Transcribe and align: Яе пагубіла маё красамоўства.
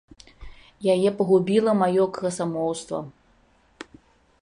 Яе 0.93 1.09
пагубіла 1.19 1.71
маё 1.83 2.03
красамоўства. 2.17 3.03